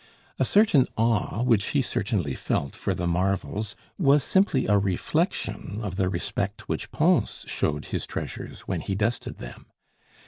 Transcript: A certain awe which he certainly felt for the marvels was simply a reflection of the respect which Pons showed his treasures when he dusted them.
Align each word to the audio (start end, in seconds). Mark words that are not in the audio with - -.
A 0.39 0.45
certain 0.45 0.87
awe 0.97 1.43
which 1.43 1.63
he 1.65 1.83
certainly 1.83 2.33
felt 2.33 2.75
for 2.75 2.95
the 2.95 3.05
marvels 3.05 3.75
was 3.99 4.23
simply 4.23 4.65
a 4.65 4.75
reflection 4.75 5.79
of 5.83 5.95
the 5.95 6.09
respect 6.09 6.67
which 6.67 6.89
Pons 6.91 7.43
showed 7.47 7.85
his 7.93 8.07
treasures 8.07 8.61
when 8.61 8.81
he 8.81 8.95
dusted 8.95 9.37
them. 9.37 9.67